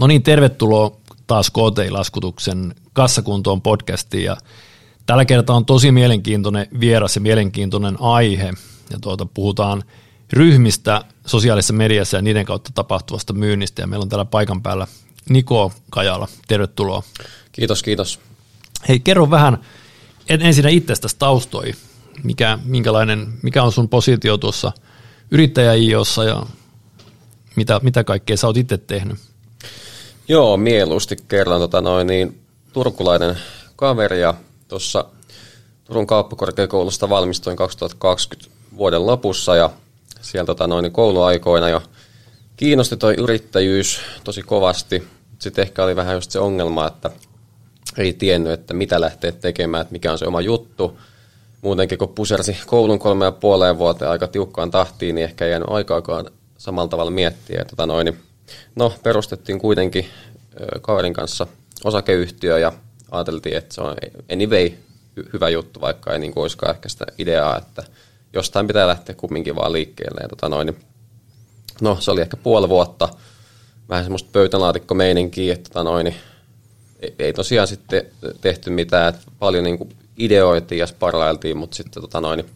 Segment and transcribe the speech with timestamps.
[0.00, 4.36] No niin, tervetuloa taas KTI-laskutuksen kassakuntoon podcastiin ja
[5.06, 8.52] tällä kertaa on tosi mielenkiintoinen vieras ja mielenkiintoinen aihe
[8.90, 9.82] ja tuota, puhutaan
[10.32, 14.86] ryhmistä sosiaalisessa mediassa ja niiden kautta tapahtuvasta myynnistä ja meillä on täällä paikan päällä
[15.28, 17.02] Niko Kajala, tervetuloa.
[17.52, 18.20] Kiitos, kiitos.
[18.88, 19.58] Hei, kerro vähän
[20.28, 21.72] ensin itsestäsi taustoi,
[22.22, 24.72] mikä, minkälainen, mikä on sun positio tuossa
[25.30, 26.46] yrittäjä ja
[27.56, 29.29] mitä, mitä kaikkea sä oot itse tehnyt?
[30.30, 32.40] Joo, mieluusti kerran tota noin, niin,
[32.72, 33.36] turkulainen
[33.76, 34.34] kaveri ja
[34.68, 35.04] tuossa
[35.84, 39.70] Turun kauppakorkeakoulusta valmistuin 2020 vuoden lopussa ja
[40.20, 41.82] siellä tota noin, niin kouluaikoina jo
[42.56, 45.08] kiinnosti toi yrittäjyys tosi kovasti.
[45.38, 47.10] Sitten ehkä oli vähän just se ongelma, että
[47.98, 50.98] ei tiennyt, että mitä lähtee tekemään, että mikä on se oma juttu.
[51.62, 55.68] Muutenkin kun pusersi koulun kolme ja puoleen vuoteen aika tiukkaan tahtiin, niin ehkä ei jäänyt
[55.70, 56.26] aikaakaan
[56.58, 57.64] samalla tavalla miettiä.
[57.64, 58.29] Tota noin, niin
[58.74, 60.06] no, perustettiin kuitenkin
[60.80, 61.46] kaverin kanssa
[61.84, 62.72] osakeyhtiö ja
[63.10, 63.96] ajateltiin, että se on
[64.32, 64.70] anyway
[65.32, 67.82] hyvä juttu, vaikka ei niin olisikaan ehkä sitä ideaa, että
[68.32, 70.20] jostain pitää lähteä kumminkin vaan liikkeelle.
[70.22, 70.76] Ja tota noin, niin
[71.80, 73.08] no se oli ehkä puoli vuotta,
[73.88, 76.16] vähän semmoista pöytälaatikko-meininkiä, että tota noin, niin
[77.18, 78.06] ei tosiaan sitten
[78.40, 82.50] tehty mitään, että paljon niin kuin ideoitiin ja sparlailtiin, mutta sitten tota noin, niin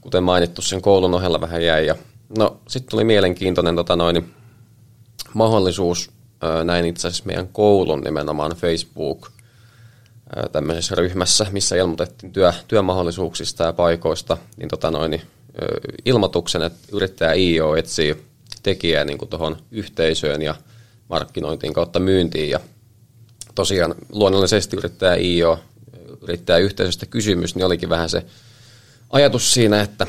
[0.00, 1.86] kuten mainittu, sen koulun ohella vähän jäi.
[1.86, 1.96] Ja,
[2.38, 4.34] no sitten tuli mielenkiintoinen tota noin, niin
[5.34, 6.10] mahdollisuus,
[6.64, 9.30] näin itse asiassa meidän koulun nimenomaan Facebook
[10.52, 15.22] tämmöisessä ryhmässä, missä ilmoitettiin työ, työmahdollisuuksista ja paikoista, niin, tota noin, niin
[16.04, 18.16] ilmoituksen, että yrittäjä IO etsii
[18.62, 20.54] tekijää niin tuohon yhteisöön ja
[21.08, 22.50] markkinointiin kautta myyntiin.
[22.50, 22.60] Ja
[23.54, 25.58] tosiaan luonnollisesti yrittäjä IO,
[26.22, 28.24] yrittäjä yhteisöstä kysymys, niin olikin vähän se
[29.10, 30.06] ajatus siinä, että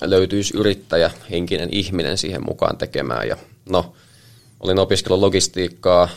[0.00, 3.28] löytyisi yrittäjä, henkinen ihminen siihen mukaan tekemään.
[3.28, 3.36] Ja
[3.68, 3.92] no,
[4.60, 6.08] olin opiskellut logistiikkaa,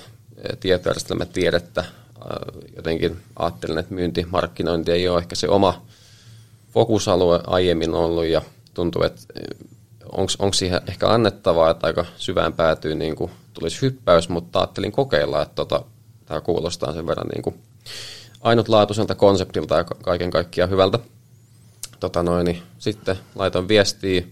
[0.59, 1.85] tietojärjestelmätiedettä,
[2.75, 5.81] jotenkin ajattelin, että myynti, markkinointi ei ole ehkä se oma
[6.73, 8.41] fokusalue aiemmin ollut ja
[8.73, 9.21] tuntuu, että
[10.39, 15.41] onko siihen ehkä annettavaa, että aika syvään päätyy niin kuin tulisi hyppäys, mutta ajattelin kokeilla,
[15.41, 15.85] että tota,
[16.25, 17.55] tämä kuulostaa sen verran niin kuin
[18.41, 20.99] ainutlaatuiselta konseptilta ja kaiken kaikkiaan hyvältä.
[21.99, 24.23] Tota noin, niin sitten laitoin viestiä,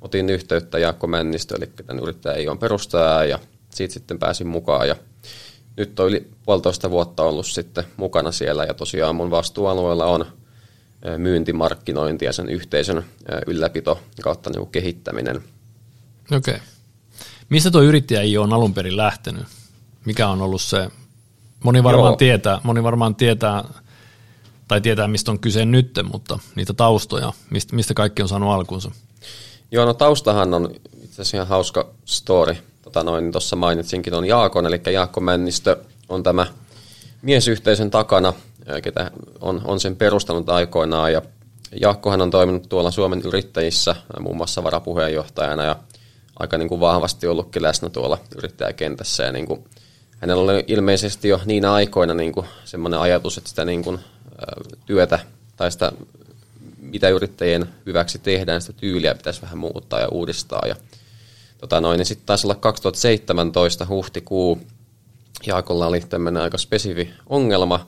[0.00, 3.38] otin yhteyttä Jaakko Männistö, eli tämän ole perustaja, ja
[3.74, 4.88] siitä sitten pääsin mukaan.
[4.88, 4.96] Ja
[5.76, 10.26] nyt on yli puolitoista vuotta ollut sitten mukana siellä, ja tosiaan mun vastuualueella on
[11.16, 13.04] myyntimarkkinointi ja sen yhteisön
[13.46, 15.36] ylläpito kautta niin kehittäminen.
[16.36, 16.54] Okei.
[16.54, 16.66] Okay.
[17.48, 19.46] Mistä tuo yrittäjä on alun perin lähtenyt?
[20.04, 20.88] Mikä on ollut se,
[21.64, 23.64] moni varmaan, tietää, moni varmaan tietää,
[24.68, 28.90] tai tietää mistä on kyse nyt, mutta niitä taustoja, mistä, mistä kaikki on saanut alkunsa?
[29.70, 30.70] Joo, no taustahan on
[31.04, 32.56] itse asiassa ihan hauska story.
[32.82, 35.76] Tota noin, tuossa mainitsinkin on Jaakon, eli Jaakko Männistö
[36.08, 36.46] on tämä
[37.22, 38.32] miesyhteisön takana,
[38.82, 41.12] ketä on, on sen perustanut aikoinaan.
[41.12, 41.22] Ja
[41.80, 45.76] Jaakkohan on toiminut tuolla Suomen yrittäjissä muun muassa varapuheenjohtajana ja
[46.38, 49.22] aika niin kuin vahvasti ollutkin läsnä tuolla yrittäjäkentässä.
[49.22, 49.64] Ja niin kuin,
[50.18, 53.98] hänellä oli ilmeisesti jo niinä aikoina niin kuin semmoinen ajatus, että sitä niin kuin,
[54.86, 55.18] työtä
[55.56, 55.92] tai sitä,
[56.92, 60.62] mitä yrittäjien hyväksi tehdään, sitä tyyliä pitäisi vähän muuttaa ja uudistaa.
[60.68, 60.76] Ja,
[61.58, 64.60] tota noin, niin sitten taisi olla 2017 huhtikuu,
[65.46, 67.86] Jaakolla oli tämmöinen aika spesifi ongelma,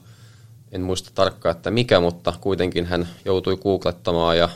[0.72, 4.48] en muista tarkkaan, että mikä, mutta kuitenkin hän joutui googlettamaan ja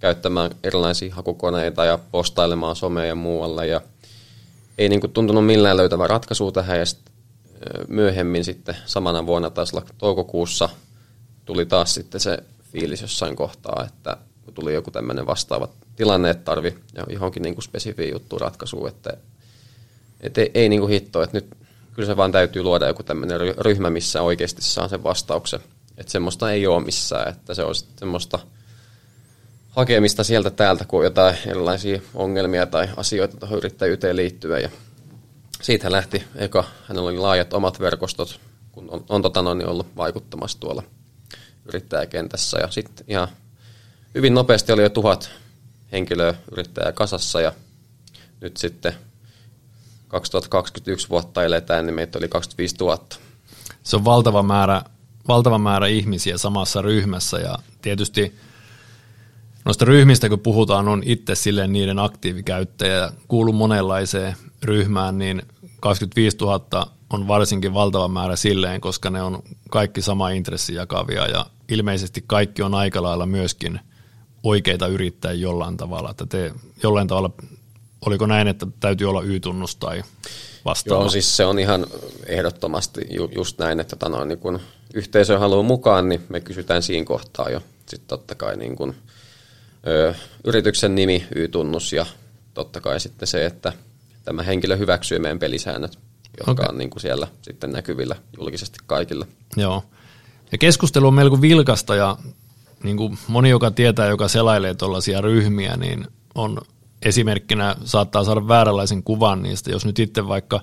[0.00, 3.66] käyttämään erilaisia hakukoneita ja postailemaan somea ja muualle.
[3.66, 3.80] Ja
[4.78, 6.78] ei niin kuin tuntunut millään löytävä ratkaisu tähän.
[6.78, 7.14] Ja sitten
[7.88, 10.68] myöhemmin sitten samana vuonna taisi olla toukokuussa
[11.44, 12.38] tuli taas sitten se
[12.72, 14.16] fiilis jossain kohtaa, että
[14.54, 19.16] tuli joku tämmöinen vastaava tilanne, että tarvi johonkin niin kuin spesifiin juttu ratkaisuun, että,
[20.20, 21.46] että ei, ei niin kuin hitto, että nyt
[21.94, 25.60] kyllä se vaan täytyy luoda joku tämmöinen ryhmä, missä oikeasti saa sen vastauksen.
[25.98, 28.38] Että semmoista ei ole missään, että se on semmoista
[29.70, 34.62] hakemista sieltä täältä, kun on jotain erilaisia ongelmia tai asioita tuohon yrittäjyyteen liittyen.
[34.62, 34.70] Ja
[35.62, 38.40] siitä lähti, eka hänellä oli laajat omat verkostot,
[38.72, 40.82] kun on, on tota noin, ollut vaikuttamassa tuolla
[41.70, 42.58] yrittäjäkentässä.
[42.58, 43.28] Ja sitten ihan
[44.14, 45.30] hyvin nopeasti oli jo tuhat
[45.92, 47.52] henkilöä yrittäjä kasassa ja
[48.40, 48.92] nyt sitten
[50.08, 52.98] 2021 vuotta eletään, niin meitä oli 25 000.
[53.82, 54.82] Se on valtava määrä,
[55.28, 58.34] valtava määrä ihmisiä samassa ryhmässä ja tietysti
[59.64, 65.42] noista ryhmistä kun puhutaan, on itse silleen niiden aktiivikäyttäjä ja kuuluu monenlaiseen ryhmään, niin
[65.80, 71.46] 25 000 on varsinkin valtava määrä silleen, koska ne on kaikki sama intressi jakavia ja
[71.70, 73.80] ilmeisesti kaikki on aika lailla myöskin
[74.42, 76.52] oikeita yrittäjiä jollain tavalla, että te
[76.82, 77.30] jollain tavalla
[78.06, 80.02] oliko näin, että täytyy olla Y-tunnus tai
[80.64, 81.02] vastaava?
[81.02, 81.86] Joo, siis se on ihan
[82.26, 84.60] ehdottomasti ju, just näin, että tota niin kun
[84.94, 87.62] yhteisö haluaa mukaan, niin me kysytään siinä kohtaa jo.
[87.86, 88.94] Sitten totta kai niin kun,
[89.86, 90.14] ö,
[90.44, 92.06] yrityksen nimi, Y-tunnus ja
[92.54, 93.72] totta kai sitten se, että
[94.24, 95.98] tämä henkilö hyväksyy meidän pelisäännöt,
[96.38, 96.66] jotka okay.
[96.68, 99.26] on niin kuin siellä sitten näkyvillä julkisesti kaikille.
[99.56, 99.84] Joo.
[100.52, 102.16] Ja keskustelu on melko vilkasta ja
[102.82, 106.58] niin kuin moni, joka tietää, joka selailee tuollaisia ryhmiä, niin on
[107.02, 109.70] esimerkkinä saattaa saada vääränlaisen kuvan niistä.
[109.70, 110.60] Jos nyt itse vaikka,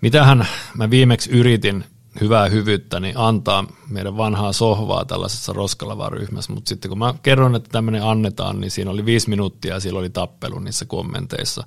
[0.00, 0.46] mitähän
[0.76, 1.84] mä viimeksi yritin
[2.20, 7.68] hyvää hyvyyttä, niin antaa meidän vanhaa sohvaa tällaisessa roskalavaryhmässä, mutta sitten kun mä kerron, että
[7.72, 11.64] tämmöinen annetaan, niin siinä oli viisi minuuttia ja siellä oli tappelu niissä kommenteissa.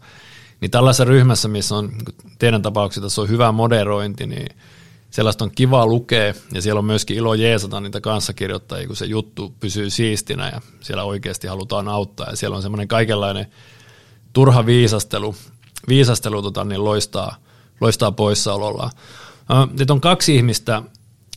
[0.61, 1.91] Niin tällaisessa ryhmässä, missä on
[2.39, 4.47] teidän tapauksessa on hyvä moderointi, niin
[5.13, 9.53] sellaista on kiva lukea ja siellä on myöskin ilo jeesata niitä kanssakirjoittajia, kun se juttu
[9.59, 13.47] pysyy siistinä ja siellä oikeasti halutaan auttaa ja siellä on semmoinen kaikenlainen
[14.33, 15.35] turha viisastelu,
[15.87, 17.35] viisastelu tota, niin loistaa,
[17.81, 18.91] loistaa poissaolollaan.
[19.79, 20.83] Nyt on kaksi ihmistä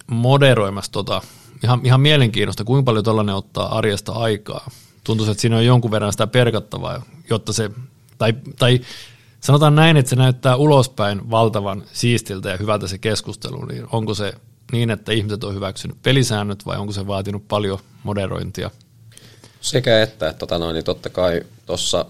[0.07, 1.23] moderoimassa tota,
[1.65, 4.71] ihan, ihan mielenkiintoista, kuinka paljon tällainen ottaa arjesta aikaa.
[5.05, 7.71] Tuntuu, että siinä on jonkun verran sitä perkattavaa, jotta se,
[8.19, 8.81] tai, tai
[9.41, 14.33] sanotaan näin, että se näyttää ulospäin valtavan siistiltä ja hyvältä se keskustelu, niin onko se
[14.73, 18.71] niin, että ihmiset on hyväksynyt pelisäännöt vai onko se vaatinut paljon moderointia?
[19.61, 22.07] Sekä että, että tota noin, niin totta kai tuossa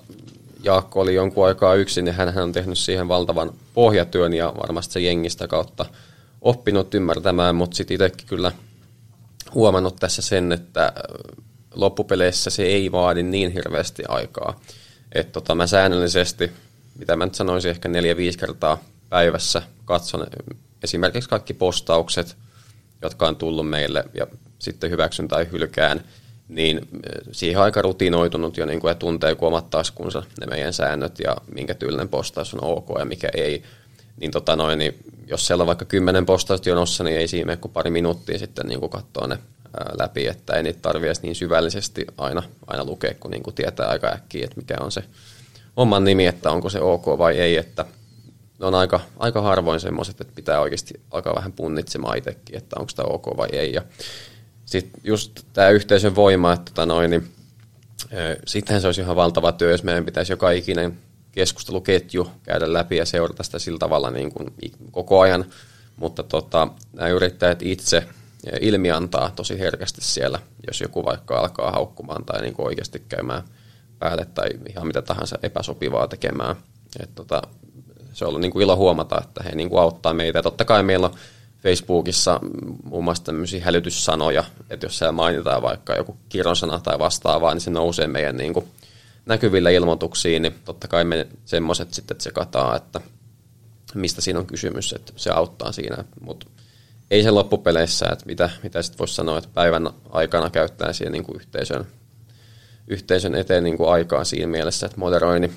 [0.63, 5.01] Jaakko oli jonkun aikaa yksin, niin hän on tehnyt siihen valtavan pohjatyön ja varmasti se
[5.01, 5.87] jengistä kautta
[6.43, 8.53] oppinut ymmärtämään, mutta sitten itsekin kyllä
[9.55, 10.93] huomannut tässä sen, että
[11.75, 14.61] loppupeleissä se ei vaadi niin hirveästi aikaa.
[15.13, 16.53] Että tota, mä säännöllisesti
[16.99, 18.79] mitä mä nyt sanoisin, ehkä neljä-viisi kertaa
[19.09, 20.27] päivässä katson
[20.83, 22.37] esimerkiksi kaikki postaukset,
[23.03, 24.27] jotka on tullut meille ja
[24.59, 26.01] sitten hyväksyn tai hylkään,
[26.49, 30.73] niin eh, siihen aika rutinoitunut jo niin kuin, ja tuntee kuin omat taskunsa ne meidän
[30.73, 33.63] säännöt ja minkä tyylinen postaus on ok ja mikä ei.
[34.21, 34.95] Niin, tota noin, niin
[35.27, 38.81] jos siellä on vaikka kymmenen postausta jonossa, niin ei siinä kuin pari minuuttia sitten niin
[38.81, 39.39] kuin katsoa ne
[39.99, 44.09] läpi, että ei niitä tarvitse niin syvällisesti aina, aina lukea, kun niin kuin tietää aika
[44.09, 45.05] äkkiä, että mikä on se
[45.77, 47.85] oman nimi, että onko se ok vai ei, että
[48.59, 52.93] ne on aika, aika harvoin semmoiset, että pitää oikeasti alkaa vähän punnitsemaan itsekin, että onko
[52.97, 53.73] tämä ok vai ei.
[53.73, 53.83] Ja
[54.65, 57.29] sitten just tämä yhteisön voima, että tota noin, niin,
[58.47, 60.99] sittenhän se olisi ihan valtava työ, jos meidän pitäisi joka ikinen
[61.33, 64.51] keskusteluketju käydä läpi ja seurata sitä sillä tavalla niin kuin
[64.91, 65.45] koko ajan,
[65.97, 68.03] mutta tota, nämä yrittäjät itse
[68.61, 73.43] ilmiantaa tosi herkästi siellä, jos joku vaikka alkaa haukkumaan tai niin kuin oikeasti käymään–
[73.99, 76.57] päälle tai ihan mitä tahansa epäsopivaa tekemään.
[77.01, 77.43] Et tota,
[78.13, 80.39] se on ollut niin kuin ilo huomata, että he niin kuin auttaa meitä.
[80.39, 81.15] Ja totta kai meillä on
[81.63, 82.41] Facebookissa
[82.85, 87.71] muun muassa tämmöisiä hälytyssanoja, että jos siellä mainitaan vaikka joku kironsana tai vastaavaa, niin se
[87.71, 88.67] nousee meidän niin kuin
[89.27, 93.01] näkyvillä ilmoituksiin, niin totta kai me semmoiset sitten tsekataan, että
[93.95, 96.47] mistä siinä on kysymys, että se auttaa siinä, mutta
[97.11, 101.25] ei se loppupeleissä, että mitä, mitä sitten voisi sanoa, että päivän aikana käyttää siihen niin
[101.25, 101.87] kuin yhteisön
[102.89, 105.53] yhteisön eteen niin kuin aikaa siinä mielessä, että moderoinni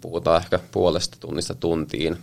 [0.00, 2.16] puhutaan ehkä puolesta tunnista tuntiin.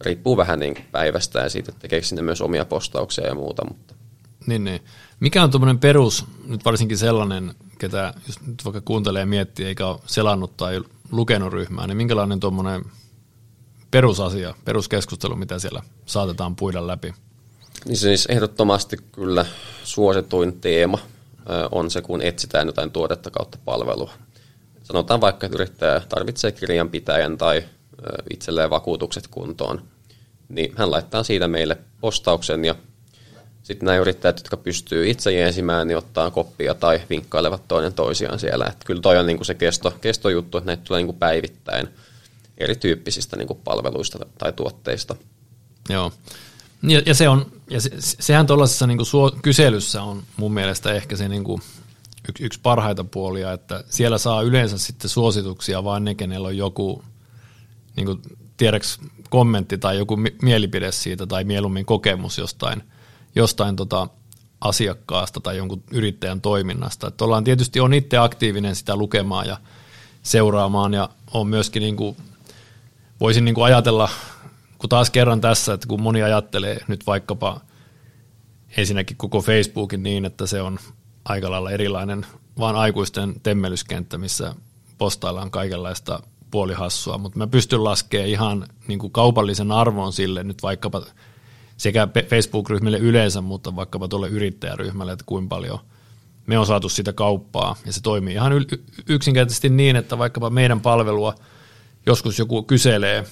[0.00, 3.64] Riippuu vähän niin päivästä ja siitä, että tekeekö sinne myös omia postauksia ja muuta.
[3.68, 3.94] Mutta.
[4.46, 4.80] Niin, niin.
[5.20, 9.86] Mikä on tuommoinen perus, nyt varsinkin sellainen, ketä jos nyt vaikka kuuntelee ja miettii, eikä
[9.86, 12.84] ole selannut tai lukenut ryhmää, niin minkälainen tuommoinen
[13.90, 17.14] perusasia, peruskeskustelu, mitä siellä saatetaan puida läpi?
[17.84, 19.46] Niin siis ehdottomasti kyllä
[19.84, 20.98] suosituin teema
[21.70, 24.12] on se, kun etsitään jotain tuotetta kautta palvelua.
[24.82, 27.64] Sanotaan vaikka, että yrittäjä tarvitsee kirjanpitäjän tai
[28.30, 29.82] itselleen vakuutukset kuntoon,
[30.48, 32.74] niin hän laittaa siitä meille postauksen ja
[33.62, 38.66] sitten nämä yrittäjät, jotka pystyy itse jeesimään, niin ottaa koppia tai vinkkailevat toinen toisiaan siellä.
[38.66, 41.88] Että kyllä toi on niin kuin se kesto, kestojuttu, että näitä tulee niin kuin päivittäin
[42.58, 45.16] erityyppisistä kuin palveluista tai tuotteista.
[45.88, 46.12] Joo.
[46.82, 48.98] Ja, ja, se on, ja se, sehän tuollaisessa niin
[49.42, 51.62] kyselyssä on mun mielestä ehkä se niin kuin
[52.28, 57.04] yksi, yksi parhaita puolia, että siellä saa yleensä sitten suosituksia vain ne, kenellä on joku
[57.96, 58.22] niin kuin,
[58.56, 58.98] tiedäks,
[59.30, 62.82] kommentti tai joku mielipide siitä tai mieluummin kokemus jostain,
[63.34, 64.08] jostain tota
[64.60, 67.08] asiakkaasta tai jonkun yrittäjän toiminnasta.
[67.08, 69.56] Että ollaan tietysti on itse aktiivinen sitä lukemaan ja
[70.22, 72.16] seuraamaan ja on myöskin niin kuin,
[73.20, 74.08] voisin niin kuin ajatella
[74.84, 77.60] kun taas kerran tässä, että kun moni ajattelee nyt vaikkapa
[78.76, 80.78] ensinnäkin koko Facebookin niin, että se on
[81.24, 82.26] aika lailla erilainen
[82.58, 84.54] vaan aikuisten temmelyskenttä, missä
[84.98, 91.02] postaillaan kaikenlaista puolihassua, mutta mä pystyn laskemaan ihan niin kuin kaupallisen arvon sille nyt vaikkapa
[91.76, 95.78] sekä Facebook-ryhmille yleensä, mutta vaikkapa tuolle yrittäjäryhmälle, että kuinka paljon
[96.46, 97.76] me on saatu sitä kauppaa.
[97.86, 98.52] Ja se toimii ihan
[99.08, 101.34] yksinkertaisesti niin, että vaikkapa meidän palvelua
[102.06, 103.24] joskus joku kyselee,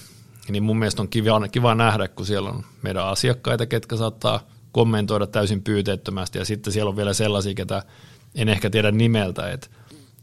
[0.49, 4.39] niin mun mielestä on kiva, kiva nähdä, kun siellä on meidän asiakkaita, ketkä saattaa
[4.71, 7.83] kommentoida täysin pyyteettömästi ja sitten siellä on vielä sellaisia, ketä
[8.35, 9.67] en ehkä tiedä nimeltä, että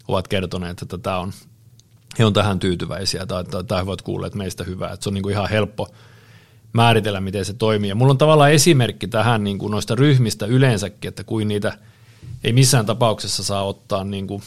[0.08, 1.32] ovat kertoneet, että tämä on,
[2.18, 5.14] he on tähän tyytyväisiä tai, tai, tai he ovat kuulleet meistä hyvää, että se on
[5.14, 5.88] niin kuin ihan helppo
[6.72, 7.88] määritellä, miten se toimii.
[7.88, 11.78] Ja mulla on tavallaan esimerkki tähän niin kuin noista ryhmistä yleensäkin, että kuin niitä
[12.44, 14.42] ei missään tapauksessa saa ottaa, niin kuin,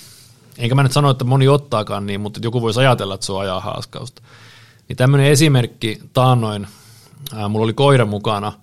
[0.58, 3.42] enkä mä nyt sano, että moni ottaakaan niin, mutta joku voisi ajatella, että se on
[3.42, 4.22] ajaa haaskausta.
[4.88, 6.68] Niin tämmöinen esimerkki taannoin,
[7.34, 8.54] ää, mulla oli koira mukana,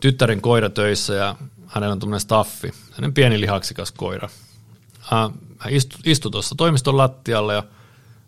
[0.00, 1.36] tyttären koira töissä ja
[1.66, 4.28] hänellä on tämmöinen staffi, hänen pieni lihaksikas koira.
[5.12, 7.62] Ää, hän istui, istui tuossa toimiston lattialla ja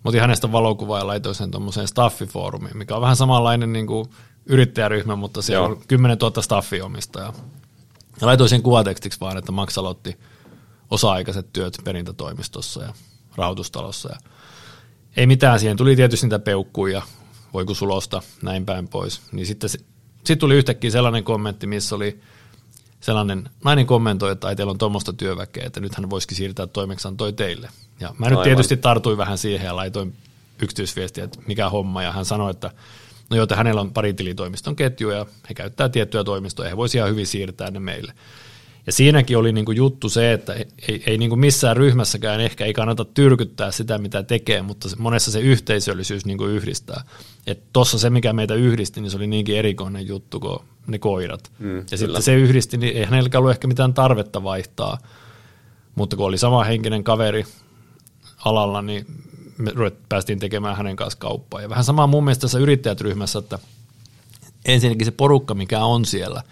[0.05, 4.11] otin hänestä valokuvaa ja laitoin sen tuommoiseen staffifoorumiin, mikä on vähän samanlainen niin kuin
[4.47, 5.77] yrittäjäryhmä, mutta siellä Joo.
[5.77, 7.33] on 10 000 staffiomistajaa.
[8.21, 10.19] Ja laitoin sen kuvatekstiksi vaan, että Max aloitti
[10.91, 12.95] osa-aikaiset työt perintätoimistossa ja
[13.37, 14.09] rahoitustalossa.
[14.13, 14.19] Ja
[15.17, 17.03] ei mitään, siihen tuli tietysti niitä peukkuja,
[17.55, 19.21] voiko sulosta, näin päin pois.
[19.33, 19.71] Niin sitten
[20.25, 22.21] sitten tuli yhtäkkiä sellainen kommentti, missä oli
[23.01, 26.67] sellainen nainen kommentoi, että ai teillä on tuommoista työväkeä, että nythän voisikin siirtää
[27.17, 27.69] toi teille.
[28.01, 28.45] Ja mä nyt Aivan.
[28.45, 30.15] tietysti tartuin vähän siihen ja laitoin
[30.63, 32.71] yksityisviestiä, että mikä homma, ja hän sanoi, että
[33.31, 37.27] no joo, hänellä on pari tilitoimiston ketjuja, he käyttää tiettyjä toimistoja, he voisivat ihan hyvin
[37.27, 38.13] siirtää ne meille.
[38.87, 40.53] Ja siinäkin oli niinku juttu se, että
[40.89, 45.41] ei, ei niinku missään ryhmässäkään ehkä ei kannata tyrkyttää sitä, mitä tekee, mutta monessa se
[45.41, 47.05] yhteisöllisyys niinku yhdistää.
[47.73, 51.53] Tuossa se, mikä meitä yhdisti, niin se oli niinkin erikoinen juttu kuin ne koirat.
[51.59, 51.97] Mm, ja kyllä.
[51.97, 54.99] sitten se yhdisti, niin ei hänellä ollut ehkä mitään tarvetta vaihtaa,
[55.95, 57.45] mutta kun oli sama henkinen kaveri
[58.45, 59.07] alalla, niin
[59.59, 59.73] me
[60.09, 61.63] päästiin tekemään hänen kanssa kauppaa.
[61.63, 63.59] Ja vähän samaa mun mielestä tässä yrittäjät-ryhmässä, että
[64.65, 66.43] ensinnäkin se porukka, mikä on siellä,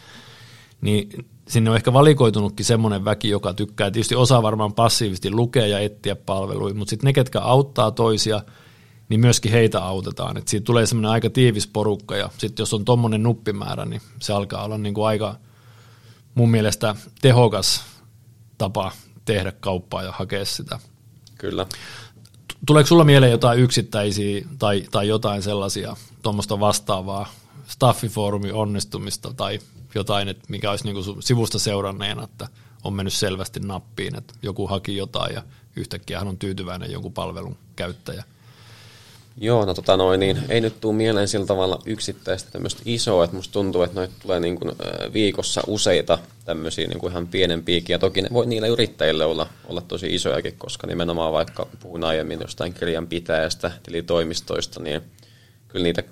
[0.82, 5.78] niin sinne on ehkä valikoitunutkin semmoinen väki, joka tykkää, tietysti osaa varmaan passiivisesti lukea ja
[5.78, 8.42] etsiä palveluja, mutta sitten ne, ketkä auttaa toisia,
[9.08, 10.36] niin myöskin heitä autetaan.
[10.36, 14.32] Et siitä tulee semmoinen aika tiivis porukka ja sitten jos on tuommoinen nuppimäärä, niin se
[14.32, 15.36] alkaa olla niin kuin aika
[16.34, 17.84] mun mielestä tehokas
[18.58, 18.92] tapa
[19.24, 20.78] tehdä kauppaa ja hakea sitä.
[21.38, 21.66] Kyllä.
[22.66, 27.32] Tuleeko sulla mieleen jotain yksittäisiä tai, tai jotain sellaisia tuommoista vastaavaa
[27.66, 29.58] staffifoorumin onnistumista tai
[29.94, 32.48] jotain, että mikä olisi niin kuin sivusta seuranneena, että
[32.84, 35.42] on mennyt selvästi nappiin, että joku haki jotain ja
[35.76, 38.24] yhtäkkiä hän on tyytyväinen jonkun palvelun käyttäjä.
[39.36, 43.36] Joo, no tota noin, niin ei nyt tule mieleen sillä tavalla yksittäistä tämmöistä isoa, että
[43.36, 44.72] musta tuntuu, että noita tulee niin kuin
[45.12, 49.80] viikossa useita tämmöisiä niin kuin ihan pienempiäkin, ja toki ne voi niillä yrittäjille olla, olla
[49.80, 55.02] tosi isojakin, koska nimenomaan vaikka puhuin aiemmin jostain kirjanpitäjästä, tilitoimistoista, niin
[55.68, 56.02] kyllä niitä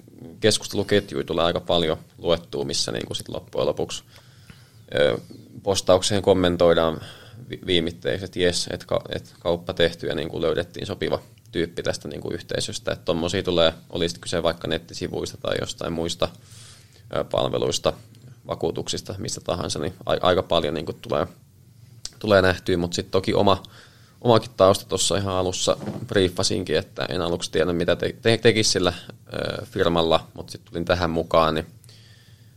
[0.41, 4.05] keskusteluketjuja tulee aika paljon luettua, missä niin kuin sit loppujen lopuksi
[5.62, 7.00] postaukseen kommentoidaan
[7.67, 8.87] viimitteiset, että jes, että
[9.41, 11.23] kauppa tehty ja niin kuin löydettiin sopiva
[11.53, 12.93] tyyppi tästä niin kuin yhteisöstä.
[12.93, 16.29] Että tuommoisia tulee, olisi kyse vaikka nettisivuista tai jostain muista
[17.31, 17.93] palveluista,
[18.47, 21.27] vakuutuksista, mistä tahansa, niin aika paljon niin kuin tulee,
[22.19, 23.62] tulee nähtyä, mutta sitten toki oma,
[24.21, 28.93] omakin tausta tuossa ihan alussa briefasinkin, että en aluksi tiedä mitä te, te, tekisi sillä
[29.33, 31.67] ö, firmalla, mutta sitten tulin tähän mukaan, niin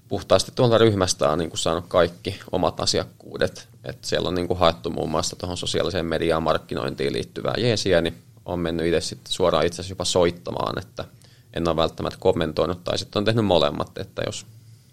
[0.08, 3.67] puhtaasti tuolta ryhmästä on niin kuin saanut kaikki omat asiakkuudet.
[3.84, 8.17] Et siellä on niin kuin haettu muun muassa tuohon sosiaaliseen mediaan markkinointiin liittyvää jeesiä, niin
[8.46, 11.05] on mennyt itse sitten suoraan itse jopa soittamaan, että
[11.53, 14.46] en ole välttämättä kommentoinut, tai sitten on tehnyt molemmat, että jos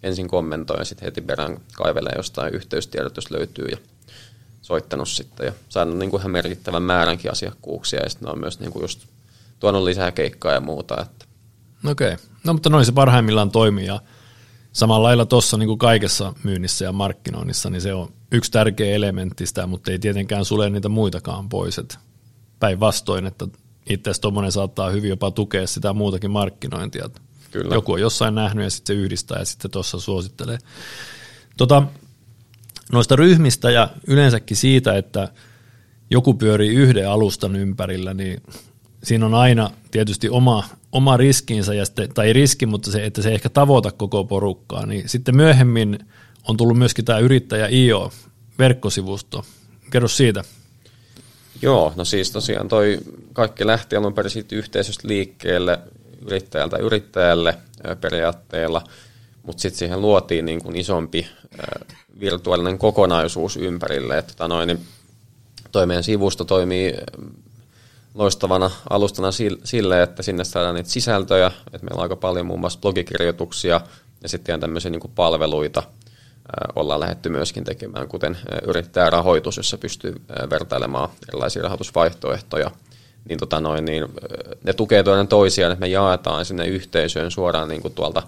[0.02, 3.76] ensin kommentoi ja sitten heti perään kaivelee jostain yhteystiedotus löytyy ja
[4.62, 8.60] soittanut sitten ja saanut niin kuin ihan merkittävän määränkin asiakkuuksia ja sitten ne on myös
[8.60, 9.06] niin kuin just
[9.58, 11.02] tuonut lisää keikkaa ja muuta.
[11.02, 11.24] Että.
[11.90, 12.26] Okei, okay.
[12.44, 14.00] no mutta noin se parhaimmillaan toimii ja
[14.72, 19.46] samalla lailla tuossa niin kuin kaikessa myynnissä ja markkinoinnissa, niin se on yksi tärkeä elementti
[19.46, 21.98] sitä, mutta ei tietenkään sule niitä muitakaan pois, että
[22.60, 23.46] päinvastoin, että
[23.88, 27.10] itse asiassa tuommoinen saattaa hyvin jopa tukea sitä muutakin markkinointia.
[27.50, 27.74] Kyllä.
[27.74, 30.58] Joku on jossain nähnyt ja sitten se yhdistää ja sitten tuossa suosittelee.
[31.56, 31.82] Tota,
[32.92, 35.28] noista ryhmistä ja yleensäkin siitä, että
[36.10, 38.42] joku pyörii yhden alustan ympärillä, niin
[39.02, 43.28] siinä on aina tietysti oma, oma riskinsä, ja sitten, tai riski, mutta se, että se
[43.28, 44.86] ei ehkä tavoita koko porukkaa.
[44.86, 45.98] Niin sitten myöhemmin
[46.48, 48.12] on tullut myöskin tämä yrittäjä IO,
[48.58, 49.44] verkkosivusto.
[49.90, 50.44] Kerro siitä.
[51.62, 52.98] Joo, no siis tosiaan toi
[53.32, 55.78] kaikki lähti alun perin siitä yhteisöstä liikkeelle
[56.26, 57.58] yrittäjältä yrittäjälle
[58.00, 58.82] periaatteella,
[59.42, 61.26] mutta sitten siihen luotiin niin kuin isompi
[62.20, 66.94] virtuaalinen kokonaisuus ympärille, että tota noin, niin sivusto toimii
[68.14, 69.28] loistavana alustana
[69.64, 73.80] sille, että sinne saadaan niitä sisältöjä, että meillä on aika paljon muun muassa blogikirjoituksia
[74.22, 75.82] ja sitten ihan tämmöisiä niin palveluita,
[76.76, 80.14] ollaan lähetty myöskin tekemään, kuten yrittäjärahoitus, jossa pystyy
[80.50, 82.70] vertailemaan erilaisia rahoitusvaihtoehtoja.
[83.28, 84.04] Niin, tota noin, niin
[84.64, 88.22] ne tukee toinen toisiaan, että me jaetaan sinne yhteisöön suoraan niin kuin tuolta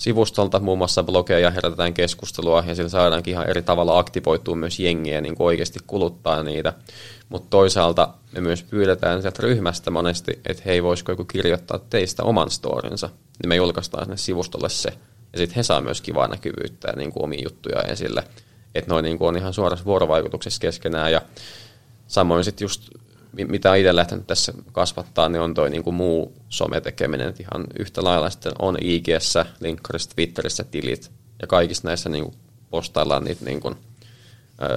[0.00, 5.20] sivustolta, muun muassa blogeja, herätetään keskustelua ja sillä saadaankin ihan eri tavalla aktivoitua myös jengiä
[5.20, 6.72] niin kuin oikeasti kuluttaa niitä.
[7.28, 12.50] Mutta toisaalta me myös pyydetään sieltä ryhmästä monesti, että hei, voisiko joku kirjoittaa teistä oman
[12.50, 13.10] storinsa,
[13.42, 14.88] niin me julkaistaan sinne sivustolle se.
[15.32, 18.24] Ja sitten he saa myös kivaa näkyvyyttä niin kuin omia juttuja esille.
[18.74, 21.20] Että noin niin kuin on ihan suorassa vuorovaikutuksessa keskenään ja
[22.06, 22.90] samoin sitten just
[23.32, 27.28] mitä itse lähtenyt tässä kasvattaa, niin on toi niin kuin muu sometekeminen.
[27.28, 31.10] Että ihan yhtä lailla sitten on IGssä, Linkkarissa, Twitterissä tilit
[31.42, 32.34] ja kaikissa näissä niin kuin
[32.70, 33.76] postaillaan niitä niin kuin,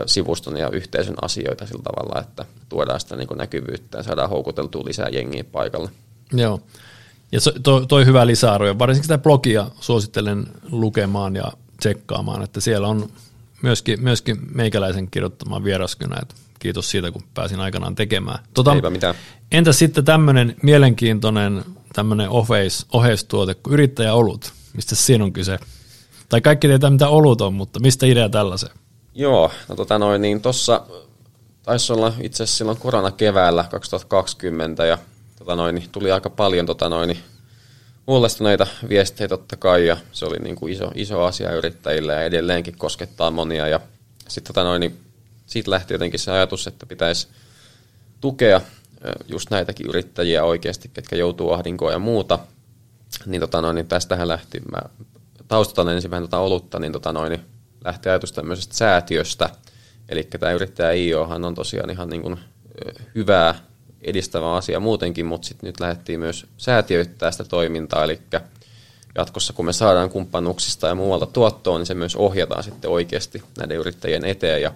[0.05, 4.86] sivuston ja yhteisön asioita sillä tavalla, että tuodaan sitä niin kuin näkyvyyttä ja saadaan houkuteltua
[4.86, 5.89] lisää jengiä paikalle.
[6.33, 6.62] Joo.
[7.31, 13.10] Ja toi, toi hyvä lisäarvo, varsinkin sitä blogia suosittelen lukemaan ja tsekkaamaan, että siellä on
[13.62, 18.39] myöskin, myöskin meikäläisen kirjoittamaan vieraskynä, että kiitos siitä, kun pääsin aikanaan tekemään.
[18.53, 19.15] Tota, Eipä mitään.
[19.51, 24.53] Entä sitten tämmöinen mielenkiintoinen tämmöinen oheis, oheistuote kuin yrittäjäolut?
[24.74, 25.60] Mistä siinä on kyse?
[26.29, 28.70] Tai kaikki tietää, mitä olut on, mutta mistä idea tällaisen?
[29.15, 30.82] Joo, no tota noin, niin tossa
[31.63, 34.98] taisi olla itse asiassa silloin koronakeväällä 2020 ja
[35.39, 37.20] tota noin, niin tuli aika paljon tota noin, niin
[38.08, 42.77] huolestuneita viestejä totta kai ja se oli niin kuin iso, iso asia yrittäjille ja edelleenkin
[42.77, 43.79] koskettaa monia ja
[44.27, 45.02] sitten tota noin, niin
[45.53, 47.27] siitä lähti jotenkin se ajatus, että pitäisi
[48.22, 48.62] tukea
[49.27, 52.39] just näitäkin yrittäjiä oikeasti, ketkä joutuu ahdinkoon ja muuta.
[53.25, 54.79] Niin, tota noin, niin tästähän lähti, mä
[55.48, 57.41] taustalta ensin vähän tota olutta, niin, tota noin, niin
[57.86, 59.50] lähti ajatus tämmöisestä säätiöstä.
[60.10, 62.39] Eli tämä yrittäjä IOhan on tosiaan ihan niin kuin
[63.15, 63.55] hyvää
[64.01, 68.19] edistävä asia muutenkin, mutta sitten nyt lähdettiin myös säätiöittää sitä toimintaa, eli
[69.15, 73.77] jatkossa kun me saadaan kumppanuuksista ja muualta tuottoa, niin se myös ohjataan sitten oikeasti näiden
[73.77, 74.62] yrittäjien eteen.
[74.62, 74.72] Ja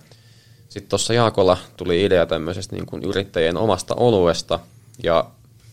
[0.69, 4.59] sitten tuossa Jaakolla tuli idea tämmöisestä niin kuin yrittäjien omasta oluesta
[5.03, 5.25] ja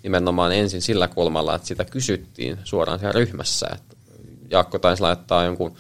[0.03, 3.67] nimenomaan ensin sillä kulmalla, että sitä kysyttiin suoraan siellä ryhmässä.
[3.75, 3.97] Että
[4.51, 5.75] Jaakko taisi laittaa jonkun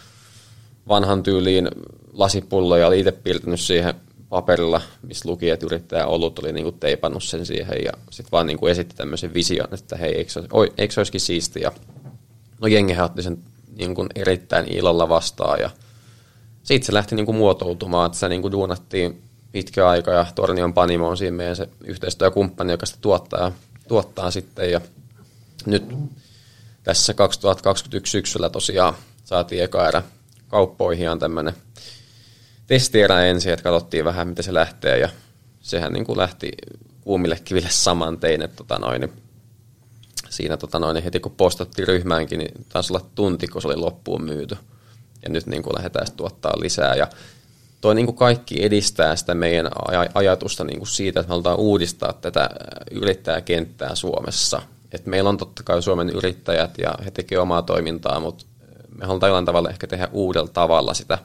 [0.89, 1.69] vanhan tyyliin
[2.13, 3.95] lasipullo ja oli itse piirtänyt siihen
[4.29, 8.47] paperilla, missä luki, että yrittäjä ollut oli niin kuin teipannut sen siihen ja sitten vaan
[8.47, 10.41] niin kuin esitti tämmöisen vision, että hei, eikö se,
[10.79, 11.73] eikö se olisikin siistiä.
[12.61, 13.39] No jengihän otti sen
[13.77, 15.71] niin kuin erittäin ilolla vastaan ja
[16.65, 19.23] siitä se lähti niin kuin muotoutumaan, että se niin kuin duunattiin
[19.53, 23.53] pitkä aika ja Tornion Panimo on siinä meidän se yhteistyökumppani, joka sitä tuottaa,
[23.89, 24.71] tuottaa sitten.
[24.71, 24.81] Ja
[25.67, 25.95] nyt
[26.83, 30.03] tässä 2021 syksyllä tosiaan saatiin eka erä
[30.49, 31.55] kauppoihin on tämmöinen
[32.67, 34.99] testierä ensin, että katsottiin vähän, miten se lähtee.
[34.99, 35.09] Ja
[35.61, 36.53] sehän niin kuin lähti
[37.01, 39.13] kuumille kiville saman tein, että tota noin,
[40.31, 44.25] siinä tota noin, heti kun postattiin ryhmäänkin, niin taisi olla tunti, kun se oli loppuun
[44.25, 44.57] myyty
[45.25, 46.95] ja nyt niin kuin lähdetään tuottaa lisää.
[46.95, 47.07] Ja
[47.81, 49.69] toi niin kuin kaikki edistää sitä meidän
[50.15, 52.51] ajatusta niin kuin siitä, että me halutaan uudistaa tätä
[52.91, 54.63] yrittäjäkenttää Suomessa.
[54.93, 58.45] Et meillä on totta kai Suomen yrittäjät ja he tekevät omaa toimintaa, mutta
[58.99, 61.19] me halutaan jollain tavalla ehkä tehdä uudella tavalla sitä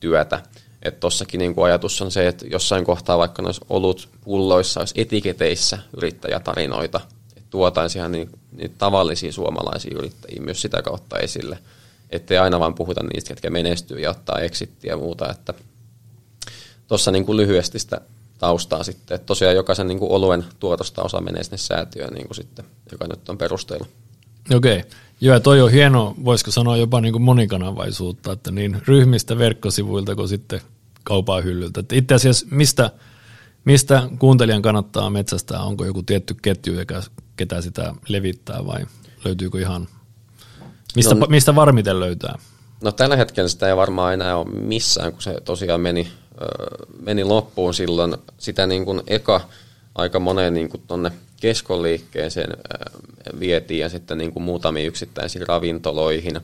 [0.00, 0.40] työtä.
[0.82, 1.06] Että
[1.38, 7.00] niin kuin ajatus on se, että jossain kohtaa vaikka noissa olut pulloissa olisi etiketeissä yrittäjätarinoita,
[7.36, 11.58] että tuotaisiin ihan niin, niin tavallisia suomalaisia yrittäjiä myös sitä kautta esille–
[12.10, 15.54] ettei aina vaan puhuta niistä, ketkä menestyy ja ottaa exittiä ja muuta, että
[16.88, 18.00] tuossa niin kuin lyhyesti sitä
[18.38, 22.36] taustaa sitten, että tosiaan jokaisen niin kuin oluen tuotosta osa menee sinne säätiöön niin kuin
[22.36, 23.86] sitten, joka nyt on perusteilla.
[24.54, 24.84] Okei,
[25.20, 30.14] joo ja toi on hieno, voisiko sanoa jopa niin kuin monikanavaisuutta, että niin ryhmistä, verkkosivuilta
[30.14, 30.60] kuin sitten
[31.04, 31.80] kaupan hyllyltä.
[31.80, 32.90] Että itse asiassa mistä,
[33.64, 37.02] mistä kuuntelijan kannattaa metsästää, onko joku tietty ketju, joka,
[37.36, 38.86] ketä sitä levittää vai
[39.24, 39.88] löytyykö ihan
[40.98, 42.38] Mistä, no, mistä varmiten löytää?
[42.80, 46.08] No tällä hetkellä sitä ei varmaan enää ole missään, kun se tosiaan meni,
[47.00, 48.16] meni loppuun silloin.
[48.38, 49.40] Sitä niin kuin eka
[49.94, 52.56] aika moneen niin kuin tonne keskoliikkeeseen
[53.40, 56.40] vietiin ja sitten niin kuin muutamiin yksittäisiin ravintoloihin.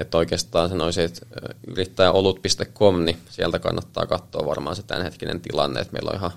[0.00, 1.26] Että oikeastaan sanoisin, että
[1.66, 6.32] yrittäjäolut.com, niin sieltä kannattaa katsoa varmaan se tämänhetkinen tilanne, että meillä on ihan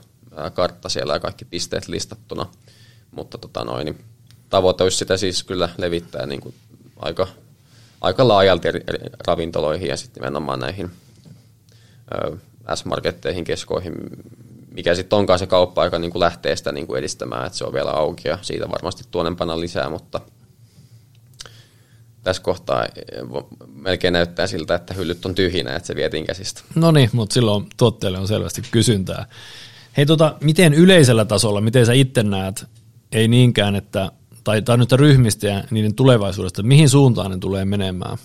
[0.54, 2.46] kartta siellä ja kaikki pisteet listattuna.
[3.12, 3.98] Mutta tota noin, niin
[4.50, 6.56] tavoite olisi sitä siis kyllä levittää niin kuin
[7.00, 7.28] aika,
[8.02, 10.92] aika laajalti eri, eri ravintoloihin ja sitten nimenomaan näihin
[12.14, 12.38] ö,
[12.76, 13.94] S-marketteihin, keskoihin,
[14.74, 17.74] mikä sitten onkaan se kauppa-aika niin kuin lähtee sitä niin kuin edistämään, että se on
[17.74, 20.22] vielä auki ja siitä varmasti tuonempana lisää, mutta
[22.24, 22.86] tässä kohtaa
[23.74, 26.62] melkein näyttää siltä, että hyllyt on tyhjinä, että se vietiin käsistä.
[26.76, 29.26] No niin, mutta silloin tuotteelle on selvästi kysyntää.
[29.98, 32.66] Hei, tota, miten yleisellä tasolla, miten sä itse näet,
[33.12, 34.12] ei niinkään, että
[34.48, 38.18] tai, tai nyt ryhmistä ja niiden tulevaisuudesta, mihin suuntaan ne tulee menemään?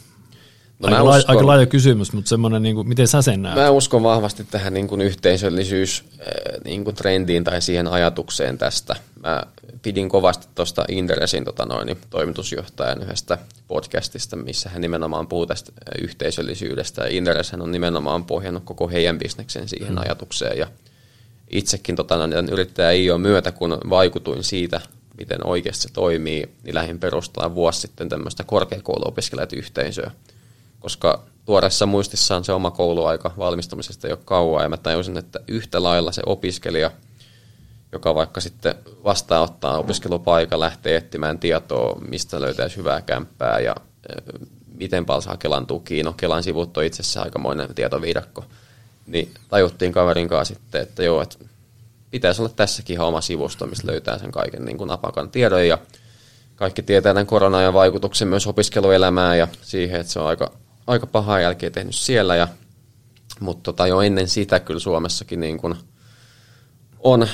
[0.79, 3.57] No aika, laaja, aika laaja kysymys, mutta semmoinen, niin kuin, miten sä sen näet?
[3.57, 6.05] Mä uskon vahvasti tähän niin kuin yhteisöllisyys
[6.65, 8.97] niin kuin trendiin tai siihen ajatukseen tästä.
[9.23, 9.43] Mä
[9.83, 17.03] pidin kovasti tuosta Inderesin tota noin, toimitusjohtajan yhdestä podcastista, missä hän nimenomaan puhuu tästä yhteisöllisyydestä.
[17.03, 19.99] Ja Inderes on nimenomaan pohjannut koko heidän bisneksen siihen mm.
[19.99, 20.59] ajatukseen.
[20.59, 20.67] Ja
[21.51, 22.15] itsekin tota,
[22.51, 24.81] yrittäjä ei ole myötä, kun vaikutuin siitä,
[25.19, 30.11] miten oikeasti se toimii, niin lähdin perustamaan vuosi sitten tämmöistä korkeakouluopiskelijat yhteisöä
[30.83, 35.83] koska tuoreessa muistissaan se oma kouluaika valmistumisesta ei ole kauan, ja mä tajusin, että yhtä
[35.83, 36.91] lailla se opiskelija,
[37.93, 43.75] joka vaikka sitten vastaanottaa opiskelupaikka, lähtee etsimään tietoa, mistä löytäisi hyvää kämppää ja
[44.75, 46.05] miten paljon saa Kelan tukiin.
[46.05, 48.45] No Kelan sivut on itse asiassa aikamoinen tietoviidakko.
[49.07, 51.39] Niin tajuttiin kaverin kanssa sitten, että joo, että
[52.13, 55.67] pitäisi olla tässäkin ihan oma sivusto, mistä löytää sen kaiken niin kuin napakan tiedon.
[55.67, 55.79] Ja
[56.57, 60.53] kaikki tietää tämän korona vaikutuksen myös opiskeluelämään ja siihen, että se on aika
[60.87, 62.49] aika pahaa jälkeä tehnyt siellä, ja,
[63.41, 65.75] mutta tota, jo ennen sitä kyllä Suomessakin niin kuin
[66.99, 67.29] on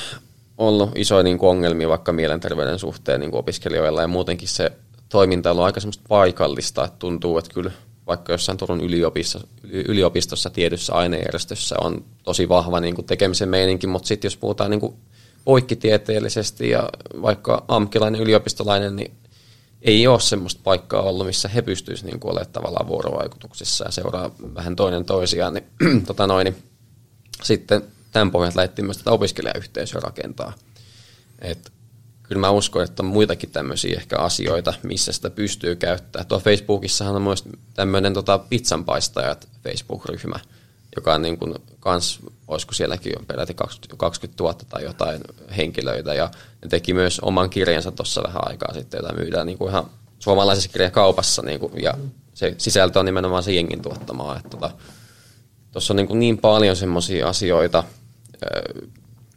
[0.58, 4.72] ollut isoja niin kuin ongelmia vaikka mielenterveyden suhteen niin kuin opiskelijoilla, ja muutenkin se
[5.08, 7.70] toiminta on ollut aika semmoista paikallista, että tuntuu, että kyllä
[8.08, 14.08] vaikka jossain Turun yliopistossa, yliopistossa tietyssä ainejärjestössä on tosi vahva niin kuin tekemisen meininki, mutta
[14.08, 14.96] sitten jos puhutaan niin kuin
[15.44, 16.88] poikkitieteellisesti ja
[17.22, 19.12] vaikka amkilainen yliopistolainen, niin
[19.82, 24.76] ei ole semmoista paikkaa ollut, missä he pystyisivät niin olemaan tavallaan vuorovaikutuksissa ja seuraa vähän
[24.76, 25.54] toinen toisiaan.
[25.54, 26.56] Niin, tota noin, niin
[27.42, 30.52] sitten tämän pohjalta lähdettiin myös tätä opiskelijayhteisöä rakentaa.
[31.40, 31.72] Et
[32.28, 36.26] kyllä mä uskon, että on muitakin tämmöisiä ehkä asioita, missä sitä pystyy käyttämään.
[36.26, 40.40] Tuo Facebookissahan on myös tämmöinen tota pizzanpaistajat Facebook-ryhmä,
[40.96, 45.20] joka on niin kuin kans, olisiko sielläkin jo peräti 20, 20 000 tai jotain
[45.56, 46.30] henkilöitä, ja
[46.62, 49.84] ne teki myös oman kirjansa tuossa vähän aikaa sitten, jota myydään niin kuin ihan
[50.18, 51.94] suomalaisessa kirjakaupassa, niin kuin, ja
[52.34, 54.70] se sisältö on nimenomaan se jengin tuottamaa, että tota,
[55.72, 57.84] tuossa on niin, kuin niin paljon semmoisia asioita,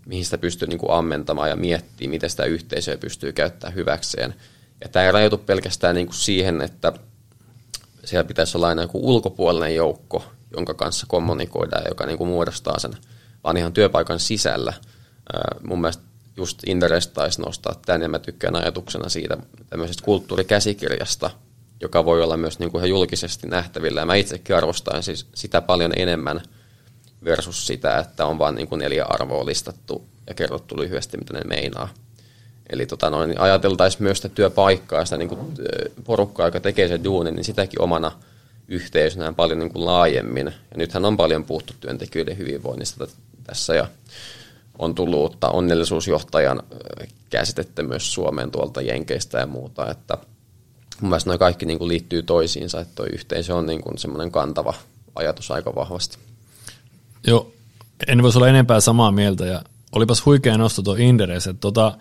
[0.05, 4.35] mihin sitä pystyy niin kuin ammentamaan ja miettimään, miten sitä yhteisöä pystyy käyttämään hyväkseen.
[4.83, 6.93] Ja tämä ei rajoitu pelkästään niin kuin siihen, että
[8.05, 10.23] siellä pitäisi olla aina joku ulkopuolinen joukko,
[10.55, 12.97] jonka kanssa kommunikoidaan joka niin kuin muodostaa sen,
[13.43, 14.73] vaan ihan työpaikan sisällä.
[15.63, 16.03] Mun mielestä
[16.37, 19.37] just Interest taisi nostaa tämän, ja mä tykkään ajatuksena siitä
[19.69, 21.29] tämmöisestä kulttuurikäsikirjasta,
[21.81, 24.01] joka voi olla myös niin kuin ihan julkisesti nähtävillä.
[24.01, 26.41] Ja mä itsekin arvostan siis sitä paljon enemmän
[27.25, 31.89] versus sitä, että on vain niin neljä arvoa listattu ja kerrottu lyhyesti, mitä ne meinaa.
[32.69, 35.39] Eli tota noin, niin ajateltaisiin myös sitä työpaikkaa, sitä niin kuin
[36.03, 38.11] porukkaa, joka tekee sen duunin, niin sitäkin omana–
[38.71, 40.45] yhteisönä paljon niin kuin laajemmin.
[40.45, 43.07] Ja nythän on paljon puhuttu työntekijöiden hyvinvoinnista
[43.43, 43.87] tässä ja
[44.79, 46.63] on tullut uutta onnellisuusjohtajan
[47.29, 50.17] käsitettä myös Suomeen tuolta Jenkeistä ja muuta, että
[51.01, 54.73] mun kaikki niin kuin liittyy toisiinsa, että tuo yhteisö on niin kuin semmoinen kantava
[55.15, 56.17] ajatus aika vahvasti.
[57.27, 57.51] Joo,
[58.07, 59.61] en voisi olla enempää samaa mieltä ja
[59.95, 61.97] olipas huikea nosto tuo Inderes, että tota,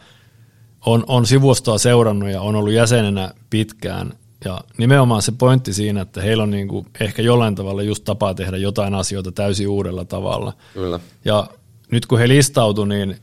[0.86, 4.12] on, on sivustoa seurannut ja on ollut jäsenenä pitkään
[4.44, 8.34] ja nimenomaan se pointti siinä, että heillä on niin kuin ehkä jollain tavalla just tapaa
[8.34, 10.52] tehdä jotain asioita täysin uudella tavalla.
[10.74, 11.00] Kyllä.
[11.24, 11.46] Ja
[11.90, 13.16] nyt kun he listautu, niin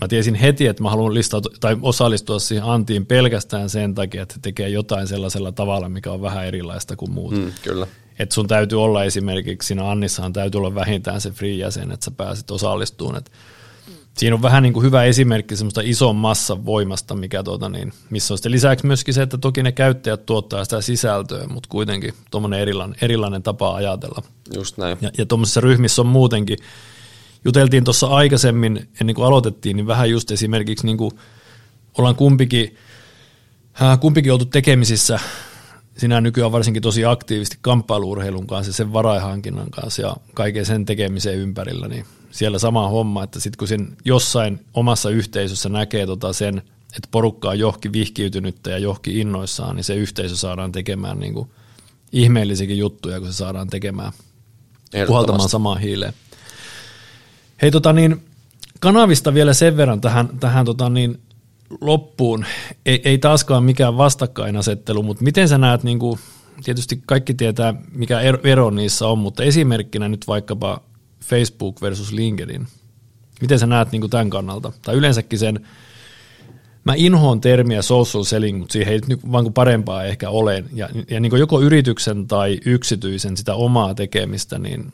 [0.00, 4.34] mä tiesin heti, että mä haluan listautua tai osallistua siihen Antiin pelkästään sen takia, että
[4.34, 7.34] he tekee jotain sellaisella tavalla, mikä on vähän erilaista kuin muut.
[7.34, 7.86] Mm, kyllä.
[8.18, 12.50] Että sun täytyy olla esimerkiksi, siinä Annissahan täytyy olla vähintään se free-jäsen, että sä pääset
[12.50, 13.18] osallistumaan.
[13.18, 13.30] Että
[14.18, 18.34] siinä on vähän niin kuin hyvä esimerkki semmoista ison massan voimasta, mikä tuota niin, missä
[18.34, 22.60] on sitten lisäksi myöskin se, että toki ne käyttäjät tuottaa sitä sisältöä, mutta kuitenkin tuommoinen
[22.60, 24.22] erilainen, erilainen tapa ajatella.
[24.54, 24.98] Just näin.
[25.00, 26.58] Ja, ja tuommoisissa ryhmissä on muutenkin,
[27.44, 31.10] juteltiin tuossa aikaisemmin, ennen kuin aloitettiin, niin vähän just esimerkiksi niin kuin
[31.98, 32.76] ollaan kumpikin,
[33.82, 35.20] äh, kumpikin oltu tekemisissä
[35.98, 41.38] sinä nykyään varsinkin tosi aktiivisesti kamppailuurheilun kanssa ja sen varaihankinnan kanssa ja kaiken sen tekemiseen
[41.38, 46.58] ympärillä, niin siellä sama homma, että sitten kun sen jossain omassa yhteisössä näkee tota sen,
[46.96, 51.50] että porukka on johonkin vihkiytynyttä ja johonkin innoissaan, niin se yhteisö saadaan tekemään niin kuin
[52.12, 54.12] ihmeellisiäkin juttuja, kun se saadaan tekemään
[55.06, 56.12] puhaltamaan samaan hiileen.
[57.62, 58.24] Hei tota niin,
[58.80, 61.20] kanavista vielä sen verran tähän, tähän tota niin,
[61.80, 62.44] loppuun.
[62.86, 66.18] Ei, ei taaskaan mikään vastakkainasettelu, mutta miten sä näet, niin kuin,
[66.64, 70.80] tietysti kaikki tietää mikä ero niissä on, mutta esimerkkinä nyt vaikkapa
[71.24, 72.66] Facebook versus LinkedIn.
[73.40, 74.72] Miten sä näet niin kuin tämän kannalta?
[74.82, 75.66] Tai yleensäkin sen,
[76.84, 80.64] mä inhoon termiä social selling, mutta siihen ei nyt vaan kuin parempaa ehkä ole.
[80.74, 84.92] Ja, ja niin kuin joko yrityksen tai yksityisen sitä omaa tekemistä, niin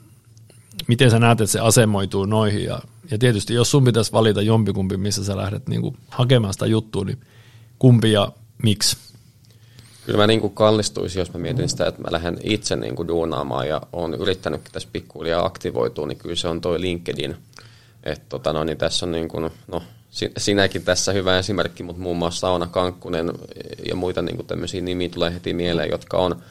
[0.86, 2.64] miten sä näet, että se asemoituu noihin?
[2.64, 6.66] Ja, ja tietysti jos sun pitäisi valita jompikumpi, missä sä lähdet niin kuin hakemaan sitä
[6.66, 7.20] juttua, niin
[7.78, 8.96] kumpi ja miksi?
[10.06, 13.08] Kyllä mä niin kuin kallistuisin, jos mä mietin sitä, että mä lähden itse niin kuin
[13.08, 17.36] duunaamaan ja olen yrittänyt tässä pikkuhiljaa aktivoitua, niin kyllä se on toi LinkedIn.
[18.02, 19.82] Että tota, no, niin tässä on niin kuin, no,
[20.36, 23.32] sinäkin tässä hyvä esimerkki, mutta muun muassa Sauna Kankkunen
[23.88, 26.42] ja muita niin kuin tämmöisiä nimiä tulee heti mieleen, jotka on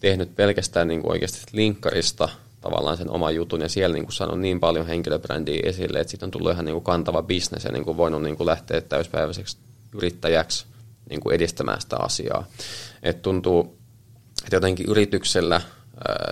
[0.00, 2.28] tehnyt pelkästään niin kuin oikeasti linkkarista
[2.66, 6.26] tavallaan sen oman jutun ja siellä niin kuin saanut niin paljon henkilöbrändiä esille, että siitä
[6.26, 9.56] on tullut ihan niin kuin kantava bisnes ja niin kuin voinut niin kuin lähteä täyspäiväiseksi
[9.94, 10.66] yrittäjäksi
[11.10, 12.46] niin kuin edistämään sitä asiaa.
[13.02, 13.78] Et tuntuu,
[14.44, 15.60] että jotenkin yrityksellä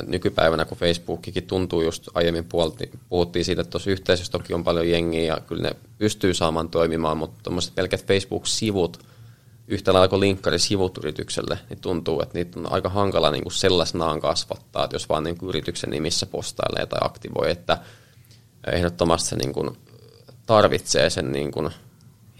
[0.07, 4.91] nykypäivänä, kun Facebookikin tuntuu just aiemmin puolti, puhuttiin siitä, että tuossa yhteisössä toki on paljon
[4.91, 8.99] jengiä ja kyllä ne pystyy saamaan toimimaan, mutta tuommoiset pelkät Facebook-sivut,
[9.69, 14.21] yhtä lailla kuin linkkarisivut yritykselle, niin tuntuu, että niitä on aika hankala niin kuin sellaisenaan
[14.21, 17.79] kasvattaa, että jos vaan niin kuin yrityksen nimissä postailee tai aktivoi, että
[18.73, 19.79] ehdottomasti se niin kuin
[20.47, 21.71] tarvitsee sen niin kuin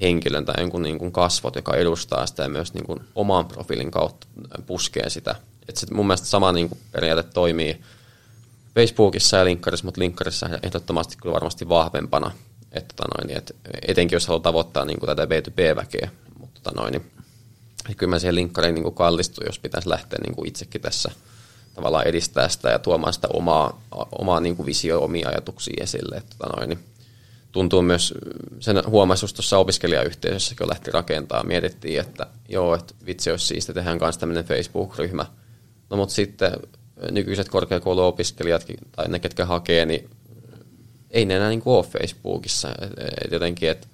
[0.01, 3.91] henkilön tai jonkun niin kuin kasvot, joka edustaa sitä ja myös niin kuin oman profiilin
[3.91, 4.27] kautta
[4.67, 5.35] puskee sitä.
[5.69, 7.81] Et sit mun mielestä sama niin kuin periaate toimii
[8.75, 12.31] Facebookissa ja linkkarissa, mutta linkkarissa ehdottomasti kyllä varmasti vahvempana.
[12.73, 13.57] Että, tota noin, et
[13.89, 16.11] etenkin jos haluaa tavoittaa niin kuin tätä B2B-väkeä.
[16.45, 17.11] Mutta tota noin, niin,
[17.97, 21.11] kyllä mä siihen linkkariin niin kallistun, jos pitäisi lähteä niin kuin itsekin tässä
[21.75, 23.83] tavallaan edistää sitä ja tuomaan sitä omaa,
[24.19, 26.17] omaa niin kuin visio, omia ajatuksia esille.
[26.17, 26.79] Että, tota noin, niin,
[27.53, 28.15] tuntuu myös,
[28.61, 33.99] sen huomasi tuossa opiskelijayhteisössä, kun lähti rakentaa, mietittiin, että joo, että vitsi olisi siisti, tehdään
[33.99, 35.27] kanssa tämmöinen Facebook-ryhmä.
[35.91, 36.53] No mutta sitten
[37.11, 40.11] nykyiset korkeakouluopiskelijat tai ne, ketkä hakee, niin
[41.11, 42.69] ei ne enää niin kuin ole Facebookissa.
[43.25, 43.87] Et jotenkin, että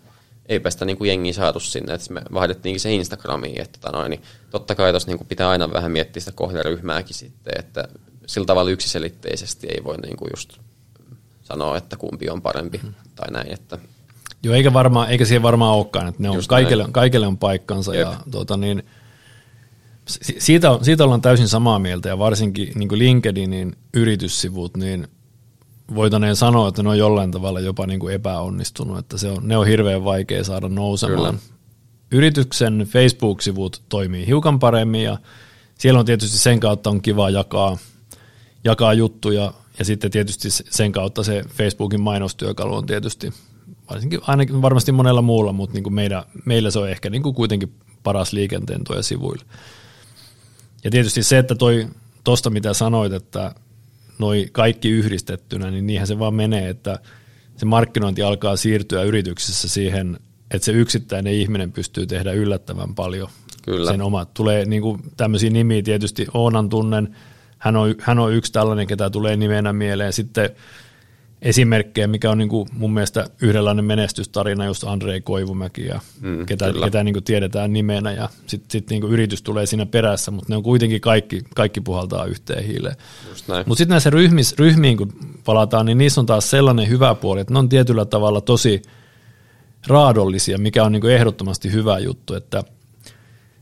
[0.51, 4.11] eipä sitä niin kuin jengiä saatu sinne, että me vaihdettiinkin se Instagramiin, että tota noin,
[4.11, 7.89] niin totta kai tuossa niin pitää aina vähän miettiä sitä kohderyhmääkin sitten, että
[8.27, 10.59] sillä tavalla yksiselitteisesti ei voi niin kuin just
[11.43, 12.95] sanoa, että kumpi on parempi hmm.
[13.15, 13.53] tai näin.
[13.53, 13.79] Että.
[14.43, 18.09] Joo, eikä, varmaan, eikä siihen varmaan olekaan, että ne on, kaikille, kaikille on paikkansa Jep.
[18.09, 18.83] ja tuota, niin,
[20.39, 25.09] siitä, siitä ollaan täysin samaa mieltä ja varsinkin niin LinkedInin yrityssivut, niin
[25.95, 29.57] voitaneen sanoa, että ne on jollain tavalla jopa niin kuin epäonnistunut, että se on, ne
[29.57, 31.39] on hirveän vaikea saada nousemaan.
[31.39, 31.51] Kyllä.
[32.13, 35.19] Yrityksen Facebook-sivut toimii hiukan paremmin ja
[35.79, 37.79] siellä on tietysti sen kautta on kiva jakaa,
[38.65, 43.33] jakaa juttuja ja sitten tietysti sen kautta se Facebookin mainostyökalu on tietysti,
[43.91, 47.35] varsinkin ainakin varmasti monella muulla, mutta niin kuin meidän, meillä se on ehkä niin kuin
[47.35, 47.73] kuitenkin
[48.03, 49.45] paras liikenteen tuoja sivuilla.
[50.85, 51.87] Ja tietysti se, että toi,
[52.25, 53.55] tosta mitä sanoit, että
[54.21, 56.99] noi kaikki yhdistettynä, niin niinhän se vaan menee, että
[57.57, 60.19] se markkinointi alkaa siirtyä yrityksessä siihen,
[60.51, 63.29] että se yksittäinen ihminen pystyy tehdä yllättävän paljon.
[63.65, 63.91] Kyllä.
[63.91, 64.35] Sen omat.
[64.35, 67.17] Tulee niin kuin tämmöisiä nimiä tietysti, Oonan tunnen,
[67.59, 70.13] hän on, hän on yksi tällainen, ketä tulee nimenä mieleen.
[70.13, 70.51] Sitten
[71.43, 76.73] esimerkkejä, mikä on niin kuin mun mielestä yhdenlainen menestystarina, just Andrei Koivumäki, ja mm, ketä,
[76.85, 80.53] ketä niin kuin tiedetään nimenä, ja sitten sit niin kuin yritys tulee siinä perässä, mutta
[80.53, 82.97] ne on kuitenkin kaikki, kaikki puhaltaa yhteen hiileen.
[83.67, 85.13] Mutta sitten näissä ryhmis, ryhmiin, kun
[85.45, 88.83] palataan, niin niissä on taas sellainen hyvä puoli, että ne on tietyllä tavalla tosi
[89.87, 92.63] raadollisia, mikä on niin kuin ehdottomasti hyvä juttu, että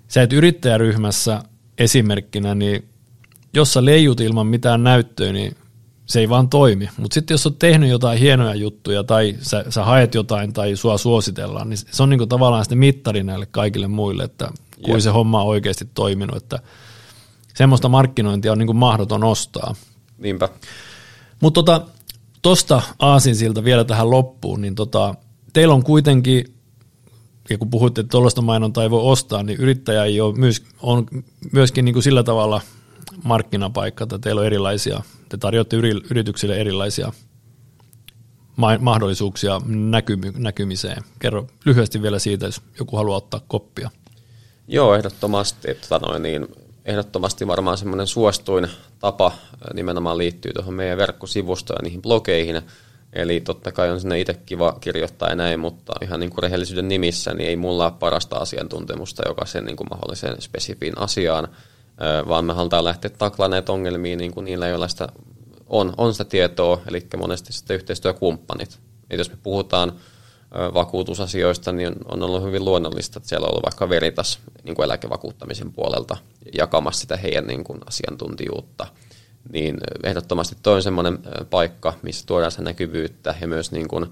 [0.09, 1.43] sä et yrittäjäryhmässä
[1.79, 2.85] esimerkkinä, niin
[3.55, 5.57] jos sä leijut ilman mitään näyttöä, niin
[6.09, 6.89] se ei vaan toimi.
[6.97, 10.99] Mutta sitten jos olet tehnyt jotain hienoja juttuja tai sä, sä haet jotain tai sua
[10.99, 14.51] suositellaan, niin se on niinku tavallaan sitten mittari näille kaikille muille, että
[14.83, 16.37] kuin se homma on oikeasti toiminut.
[16.37, 16.59] Että
[17.55, 19.75] semmoista markkinointia on niinku mahdoton ostaa.
[20.19, 20.49] Niinpä.
[21.41, 21.87] Mutta tota,
[22.43, 25.15] tosta Aasinsilta vielä tähän loppuun, niin tota,
[25.53, 26.55] teillä on kuitenkin,
[27.51, 31.07] ja kun puhutte, että tuollaista mainontaa ei voi ostaa, niin yrittäjä ei ole myös, on
[31.53, 32.61] myöskin niin kuin sillä tavalla–
[33.25, 35.77] markkinapaikka, että teillä on erilaisia, te tarjoatte
[36.11, 37.13] yrityksille erilaisia
[38.81, 39.61] mahdollisuuksia
[40.37, 41.03] näkymiseen.
[41.19, 43.91] Kerro lyhyesti vielä siitä, jos joku haluaa ottaa koppia.
[44.69, 45.71] Joo, ehdottomasti.
[45.71, 46.47] Että noin, niin,
[46.85, 48.69] ehdottomasti varmaan semmoinen suostuin
[48.99, 49.33] tapa
[49.75, 52.63] nimenomaan liittyy tuohon meidän verkkosivustoon ja niihin blogeihin.
[53.13, 56.89] Eli totta kai on sinne itse kiva kirjoittaa ja näin, mutta ihan niin kuin rehellisyyden
[56.89, 61.49] nimissä niin ei mulla ole parasta asiantuntemusta jokaisen niin kuin mahdollisen spesifiin asiaan
[62.29, 65.09] vaan me halutaan lähteä taklaamaan näitä ongelmia niin kuin niillä, joilla sitä
[65.67, 68.79] on, on sitä tietoa, eli monesti sitten yhteistyökumppanit.
[69.11, 69.93] Et jos me puhutaan
[70.75, 75.73] vakuutusasioista, niin on ollut hyvin luonnollista, että siellä on ollut vaikka Veritas niin kuin eläkevakuuttamisen
[75.73, 76.17] puolelta
[76.59, 78.87] jakamassa sitä heidän niin kuin asiantuntijuutta.
[79.53, 81.19] Niin ehdottomasti toi on semmoinen
[81.51, 84.07] paikka, missä tuodaan sitä näkyvyyttä ja myös niin kuin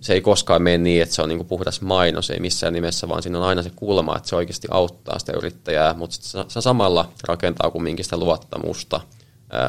[0.00, 3.22] se ei koskaan mene niin, että se on niin puhdas mainos, ei missään nimessä, vaan
[3.22, 6.16] siinä on aina se kulma, että se oikeasti auttaa sitä yrittäjää, mutta
[6.48, 9.00] se samalla rakentaa kumminkin sitä luottamusta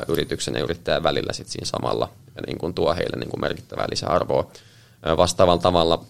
[0.08, 3.88] yrityksen ja yrittäjän välillä sit siinä samalla ja niin kuin tuo heille niin kuin merkittävää
[3.90, 4.52] lisäarvoa.
[5.18, 6.06] Vastaavalla tavalla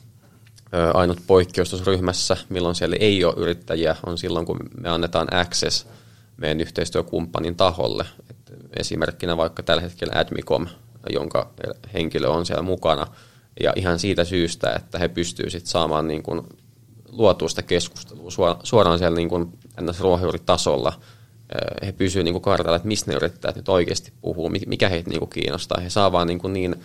[0.94, 5.88] Ainut poikkeus tuossa ryhmässä, milloin siellä ei ole yrittäjiä, on silloin, kun me annetaan access
[6.38, 8.06] meidän yhteistyökumppanin taholle.
[8.30, 8.38] Et
[8.80, 10.68] esimerkkinä vaikka tällä hetkellä Admicom,
[11.10, 11.50] jonka
[11.94, 13.08] henkilö on siellä mukana,
[13.60, 16.42] ja ihan siitä syystä, että he pystyvät sitten saamaan niin kuin
[17.10, 19.54] luotua sitä keskustelua suoraan siellä niin kuin
[20.00, 20.94] ruohonjuuritasolla.
[21.86, 25.30] He pysyvät niin kartalla, että mistä ne yrittäjät nyt oikeasti puhuu, mikä heitä niin kuin
[25.30, 25.82] kiinnostaa.
[25.82, 26.76] He saa vaan niin, kuin niin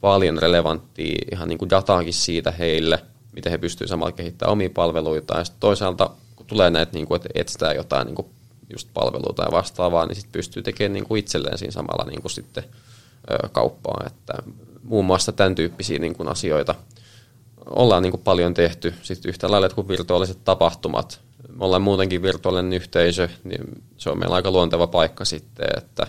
[0.00, 2.98] paljon relevanttia ihan niin kuin dataakin siitä heille,
[3.32, 5.38] miten he pystyvät samalla kehittämään omia palveluita.
[5.38, 8.26] Ja toisaalta, kun tulee näitä, niin kuin, että etsitään jotain niin kuin
[8.72, 12.32] just palveluita ja vastaavaa, niin sitten pystyy tekemään niin kuin itselleen siinä samalla niin kuin
[12.32, 12.64] sitten
[13.52, 14.04] kauppaa.
[14.06, 14.32] Että
[14.86, 16.74] muun muassa tämän tyyppisiä niin kuin asioita
[17.70, 18.94] ollaan niin kuin paljon tehty.
[19.02, 21.20] Sitten yhtä lailla kuin virtuaaliset tapahtumat.
[21.56, 26.06] Me ollaan muutenkin virtuaalinen yhteisö, niin se on meillä aika luonteva paikka sitten, että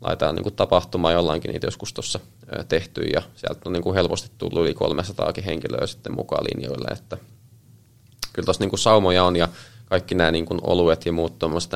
[0.00, 2.20] laitetaan niin kuin tapahtumaa, jollainkin niitä joskus tuossa
[2.68, 7.16] tehty ja sieltä on niin kuin helposti tullut yli 300 henkilöä sitten mukaan linjoille, että
[8.32, 9.48] kyllä tuossa niin kuin saumoja on ja
[9.86, 11.72] kaikki nämä niin kuin oluet ja muut tuommoiset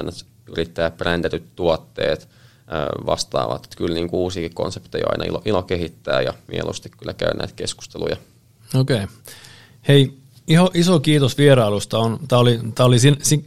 [0.48, 2.28] yrittäjäbrändetyt tuotteet
[3.06, 3.64] vastaavat.
[3.64, 7.54] Että kyllä niin kuin uusiakin konsepteja aina ilo, ilo kehittää ja mieluusti kyllä käy näitä
[7.56, 8.16] keskusteluja.
[8.74, 8.96] Okei.
[8.96, 9.08] Okay.
[9.88, 10.12] Hei,
[10.48, 11.98] iso, iso kiitos vierailusta.
[11.98, 12.96] On, tämä oli, tämä oli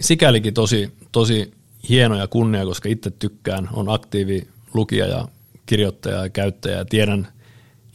[0.01, 1.51] sikälikin tosi, tosi
[1.89, 5.27] hieno ja kunnia, koska itse tykkään, on aktiivi lukija ja
[5.65, 7.27] kirjoittaja ja käyttäjä ja tiedän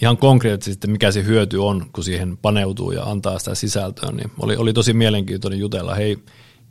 [0.03, 4.13] ihan konkreettisesti, mikä se hyöty on, kun siihen paneutuu ja antaa sitä sisältöä.
[4.13, 5.95] Niin oli, oli tosi mielenkiintoinen jutella.
[5.95, 6.19] Hei,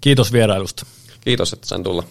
[0.01, 0.85] Kiitos vierailusta.
[1.21, 2.03] Kiitos, että sain tulla.